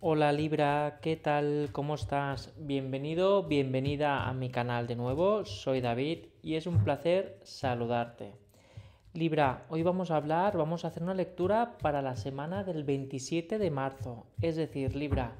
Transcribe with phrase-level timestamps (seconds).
[0.00, 1.70] Hola Libra, ¿qué tal?
[1.72, 2.52] ¿Cómo estás?
[2.58, 5.46] Bienvenido, bienvenida a mi canal de nuevo.
[5.46, 8.34] Soy David y es un placer saludarte.
[9.14, 13.58] Libra, hoy vamos a hablar, vamos a hacer una lectura para la semana del 27
[13.58, 14.26] de marzo.
[14.42, 15.36] Es decir, Libra,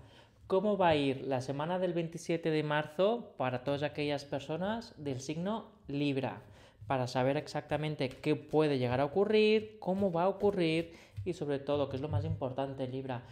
[0.46, 5.20] ¿cómo va a ir la semana del 27 de marzo para todas aquellas personas del
[5.20, 6.40] signo Libra?
[6.86, 10.92] Para saber exactamente qué puede llegar a ocurrir, cómo va a ocurrir
[11.24, 13.24] y sobre todo, que es lo más importante, Libra,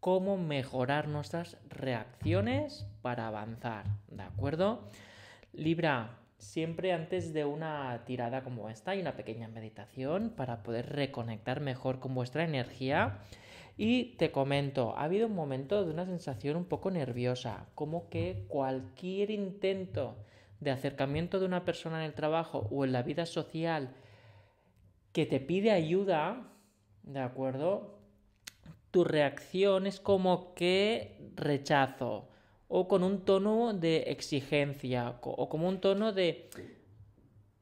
[0.00, 4.88] cómo mejorar nuestras reacciones para avanzar, ¿de acuerdo?
[5.52, 11.60] Libra, siempre antes de una tirada como esta hay una pequeña meditación para poder reconectar
[11.60, 13.18] mejor con vuestra energía.
[13.76, 18.44] Y te comento, ha habido un momento de una sensación un poco nerviosa, como que
[18.48, 20.16] cualquier intento
[20.60, 23.94] de acercamiento de una persona en el trabajo o en la vida social
[25.12, 26.52] que te pide ayuda,
[27.02, 27.99] ¿de acuerdo?
[28.90, 32.28] Tu reacción es como que rechazo
[32.68, 36.50] o con un tono de exigencia o como un tono de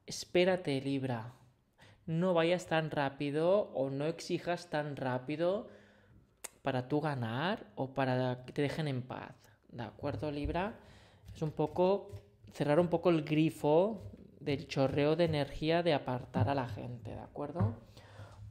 [0.05, 1.33] espérate Libra,
[2.05, 5.67] no vayas tan rápido o no exijas tan rápido
[6.63, 9.35] para tú ganar o para que te dejen en paz.
[9.69, 10.79] ¿De acuerdo Libra?
[11.33, 12.11] Es un poco
[12.51, 14.01] cerrar un poco el grifo
[14.39, 17.75] del chorreo de energía de apartar a la gente, ¿de acuerdo?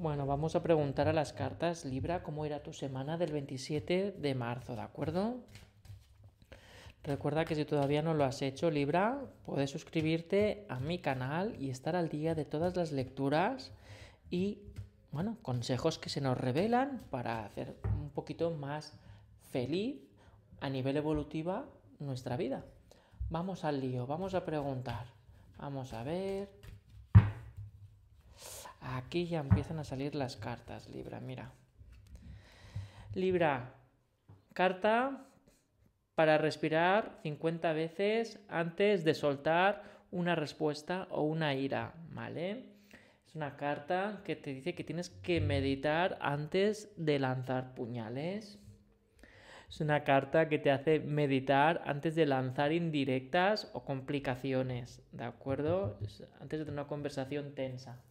[0.01, 4.35] Bueno, vamos a preguntar a las cartas Libra cómo irá tu semana del 27 de
[4.37, 5.39] marzo, ¿de acuerdo?
[7.03, 11.71] Recuerda que si todavía no lo has hecho, Libra, puedes suscribirte a mi canal y
[11.71, 13.73] estar al día de todas las lecturas
[14.31, 14.61] y,
[15.11, 18.93] bueno, consejos que se nos revelan para hacer un poquito más
[19.51, 19.97] feliz
[20.61, 21.67] a nivel evolutiva
[21.99, 22.65] nuestra vida.
[23.31, 25.07] Vamos al lío, vamos a preguntar.
[25.59, 26.58] Vamos a ver.
[28.97, 31.53] Aquí ya empiezan a salir las cartas, Libra, mira.
[33.15, 33.75] Libra,
[34.55, 35.27] carta
[36.15, 42.65] para respirar 50 veces antes de soltar una respuesta o una ira, ¿vale?
[43.27, 48.59] Es una carta que te dice que tienes que meditar antes de lanzar puñales.
[49.69, 55.99] Es una carta que te hace meditar antes de lanzar indirectas o complicaciones, ¿de acuerdo?
[56.41, 58.03] Antes de tener una conversación tensa.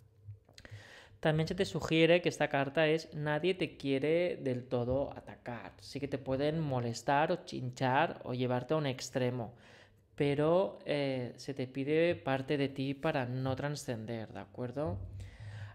[1.27, 5.73] También se te sugiere que esta carta es nadie te quiere del todo atacar.
[5.81, 9.53] Sí que te pueden molestar o chinchar o llevarte a un extremo,
[10.15, 14.99] pero eh, se te pide parte de ti para no trascender, ¿de acuerdo?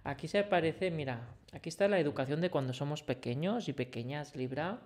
[0.04, 4.80] Aquí se aparece, mira, aquí está la educación de cuando somos pequeños y pequeñas, Libra,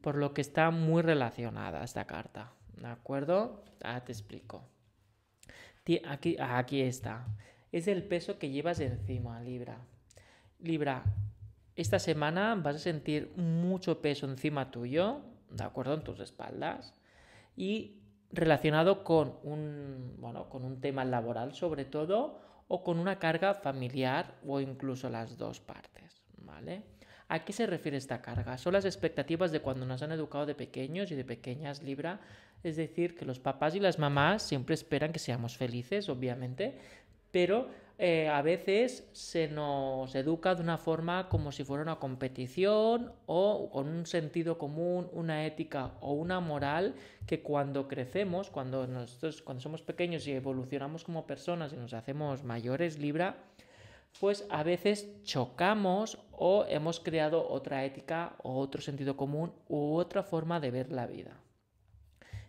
[0.00, 3.66] por lo que está muy relacionada esta carta, ¿de acuerdo?
[3.82, 4.64] Ah, te explico.
[6.08, 7.26] Aquí, aquí está.
[7.70, 9.78] Es el peso que llevas encima, Libra.
[10.58, 11.04] Libra,
[11.74, 15.94] esta semana vas a sentir mucho peso encima tuyo, ¿de acuerdo?
[15.94, 16.94] En tus espaldas.
[17.56, 18.00] Y
[18.32, 24.34] relacionado con un, bueno, con un tema laboral sobre todo, o con una carga familiar
[24.46, 26.82] o incluso las dos partes, ¿vale?
[27.28, 28.58] ¿A qué se refiere esta carga?
[28.58, 32.20] Son las expectativas de cuando nos han educado de pequeños y de pequeñas Libra,
[32.62, 36.78] es decir, que los papás y las mamás siempre esperan que seamos felices, obviamente,
[37.30, 37.68] pero
[37.98, 43.70] eh, a veces se nos educa de una forma como si fuera una competición o
[43.70, 46.94] con un sentido común, una ética o una moral
[47.26, 52.44] que cuando crecemos, cuando, nosotros, cuando somos pequeños y evolucionamos como personas y nos hacemos
[52.44, 53.36] mayores, Libra,
[54.20, 60.22] pues a veces chocamos o hemos creado otra ética o otro sentido común u otra
[60.22, 61.40] forma de ver la vida.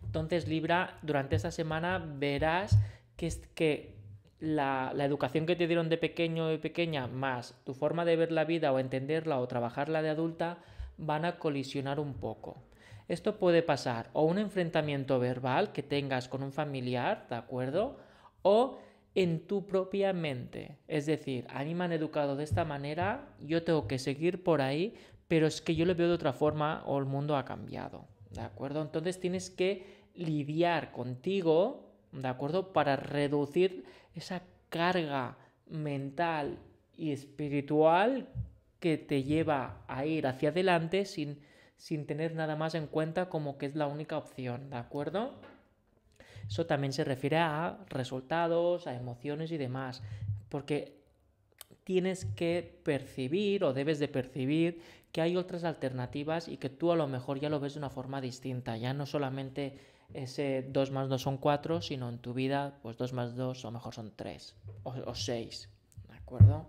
[0.04, 2.78] Entonces, Libra, durante esta semana verás
[3.16, 3.97] que, que
[4.40, 8.44] la, educación que te dieron de pequeño y pequeña más tu forma de ver la
[8.44, 10.58] vida o entenderla o trabajarla de adulta
[10.96, 12.62] van a colisionar un poco.
[13.08, 17.98] Esto puede pasar o un enfrentamiento verbal que tengas con un familiar, ¿de acuerdo?
[18.42, 18.78] O
[19.14, 20.76] en tu propia mente.
[20.86, 24.60] Es decir, a mí me han educado de esta manera, yo tengo que seguir por
[24.60, 24.94] ahí,
[25.26, 28.06] pero es que yo lo veo de otra forma o el mundo ha cambiado.
[28.30, 28.82] ¿De acuerdo?
[28.82, 32.72] Entonces tienes que lidiar contigo ¿de acuerdo?
[32.72, 33.84] Para reducir
[34.18, 35.36] esa carga
[35.66, 36.58] mental
[36.96, 38.28] y espiritual
[38.80, 41.40] que te lleva a ir hacia adelante sin,
[41.76, 45.34] sin tener nada más en cuenta como que es la única opción, ¿de acuerdo?
[46.48, 50.02] Eso también se refiere a resultados, a emociones y demás,
[50.48, 50.96] porque
[51.84, 54.80] tienes que percibir o debes de percibir
[55.12, 57.90] que hay otras alternativas y que tú a lo mejor ya lo ves de una
[57.90, 59.78] forma distinta, ya no solamente
[60.14, 63.70] ese 2 más 2 son 4, sino en tu vida, pues 2 más 2 o
[63.70, 65.68] mejor son 3 o, 6,
[66.08, 66.66] ¿de acuerdo?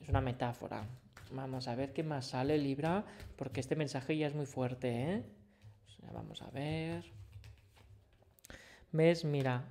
[0.00, 0.86] Es una metáfora.
[1.32, 3.04] Vamos a ver qué más sale Libra,
[3.36, 5.24] porque este mensaje ya es muy fuerte, ¿eh?
[6.12, 7.04] vamos a ver.
[8.92, 9.24] ¿Ves?
[9.24, 9.64] Mira,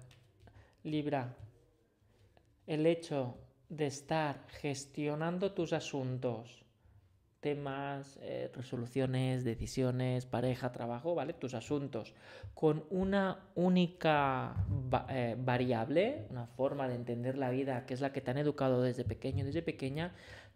[0.83, 1.33] Libra,
[2.67, 3.37] el hecho
[3.69, 6.65] de estar gestionando tus asuntos,
[7.39, 11.33] temas, eh, resoluciones, decisiones, pareja, trabajo, ¿vale?
[11.33, 12.13] Tus asuntos,
[12.53, 14.55] con una única
[15.09, 18.81] eh, variable, una forma de entender la vida, que es la que te han educado
[18.81, 20.13] desde pequeño, desde pequeña,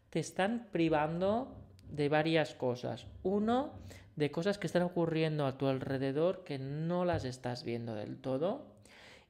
[0.09, 1.55] te están privando
[1.89, 3.07] de varias cosas.
[3.23, 3.73] Uno,
[4.15, 8.75] de cosas que están ocurriendo a tu alrededor que no las estás viendo del todo.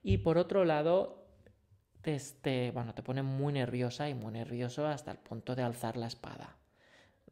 [0.02, 1.25] Y por otro lado,
[2.02, 6.07] te, bueno, te pone muy nerviosa y muy nervioso hasta el punto de alzar la
[6.07, 6.57] espada.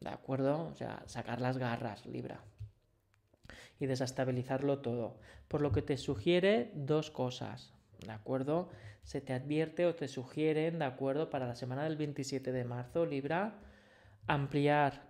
[0.00, 0.68] ¿De acuerdo?
[0.68, 2.44] O sea, sacar las garras, Libra.
[3.80, 5.18] Y desestabilizarlo todo.
[5.48, 7.74] Por lo que te sugiere dos cosas.
[8.04, 8.70] ¿De acuerdo?
[9.02, 11.30] Se te advierte o te sugieren, ¿de acuerdo?
[11.30, 13.60] Para la semana del 27 de marzo, Libra,
[14.26, 15.08] ampliar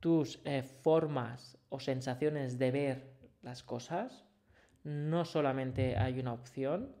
[0.00, 4.24] tus eh, formas o sensaciones de ver las cosas.
[4.84, 6.94] No solamente hay una opción.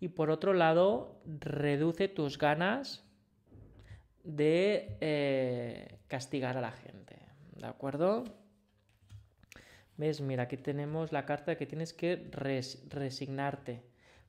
[0.00, 3.03] Y por otro lado, reduce tus ganas
[4.24, 7.16] de eh, castigar a la gente.
[7.56, 8.24] ¿De acuerdo?
[9.96, 10.20] ¿Ves?
[10.20, 12.28] Mira, aquí tenemos la carta que tienes que
[12.90, 13.82] resignarte.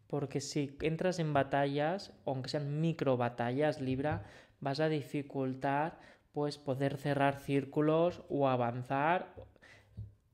[0.07, 4.24] Porque si entras en batallas, aunque sean micro batallas, Libra,
[4.59, 6.00] vas a dificultar
[6.31, 9.33] pues poder cerrar círculos o avanzar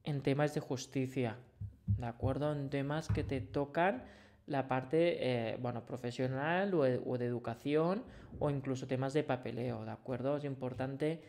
[0.03, 1.37] en temas de justicia,
[1.85, 2.51] ¿de acuerdo?
[2.51, 4.03] En temas que te tocan
[4.51, 8.03] la parte, eh, bueno, profesional o, de educación
[8.39, 10.37] o incluso temas de papeleo, ¿de acuerdo?
[10.37, 11.21] Es importante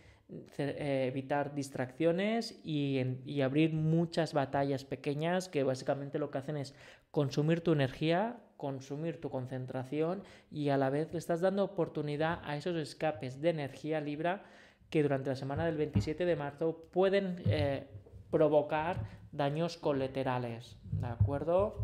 [0.59, 6.75] eh, evitar distracciones y, y, abrir muchas batallas pequeñas que básicamente lo que hacen es
[7.11, 12.57] consumir tu energía, consumir tu concentración y a la vez le estás dando oportunidad a
[12.57, 14.43] esos escapes de energía libra
[14.91, 17.87] que durante la semana del 27 de marzo pueden eh,
[18.31, 19.01] provocar
[19.33, 21.83] daños colaterales, ¿de acuerdo?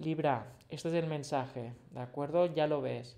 [0.00, 2.46] Libra, este es el mensaje, ¿de acuerdo?
[2.46, 3.16] Ya lo ves.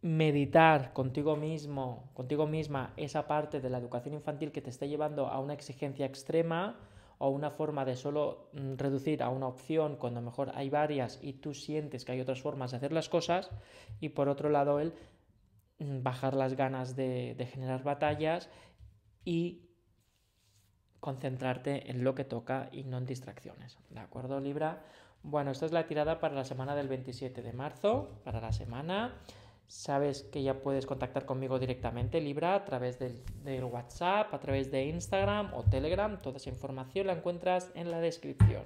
[0.00, 5.26] Meditar contigo mismo, contigo misma, esa parte de la educación infantil que te está llevando
[5.28, 6.78] a una exigencia extrema
[7.18, 11.34] o una forma de solo mm, reducir a una opción cuando mejor hay varias y
[11.34, 13.50] tú sientes que hay otras formas de hacer las cosas.
[14.00, 14.94] Y por otro lado, el
[15.78, 18.48] Mm, bajar las ganas de, generar batallas
[19.24, 19.62] y
[21.04, 23.76] concentrarte en lo que toca y no en distracciones.
[23.90, 24.82] ¿De acuerdo, Libra?
[25.22, 29.12] Bueno, esta es la tirada para la semana del 27 de marzo, para la semana.
[29.66, 33.22] Sabes que ya puedes contactar conmigo directamente, Libra, a través del,
[33.64, 36.16] WhatsApp, a través de Instagram o Telegram.
[36.16, 38.62] Toda esa información la encuentras en la descripción.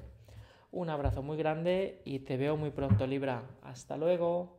[0.70, 3.42] Un abrazo muy grande y te veo muy pronto, Libra.
[3.62, 4.57] Hasta luego.